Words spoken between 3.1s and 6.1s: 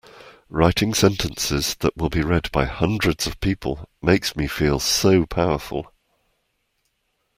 of people makes me feel so powerful!